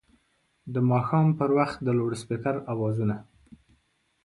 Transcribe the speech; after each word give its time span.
د 0.73 0.75
ماښام 0.91 1.27
پر 1.39 1.49
وخت 1.57 1.77
د 1.83 1.87
لوډسپیکر 1.97 2.55
اوازونه 2.73 3.15